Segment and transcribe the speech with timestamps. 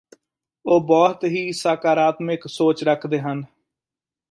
[0.65, 3.43] ਉਹ ਬਹੁਤ ਹੀ ਸਾਕਾਰਾਤਮਿਕ ਸੋਚ ਰੱਖਦੇ ਹਨ